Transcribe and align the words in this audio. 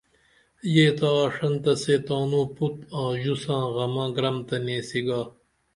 یہ 0.73 0.87
تہ 0.97 1.07
آڜنتہ 1.21 1.73
سے 1.81 1.95
تانو 2.05 2.41
پُت 2.55 2.75
آں 2.99 3.11
ژو 3.21 3.35
ساں 3.43 3.63
غمہ 3.73 4.05
گرم 4.15 4.37
تہ 4.47 4.55
نیسی 4.65 5.01
گا 5.07 5.21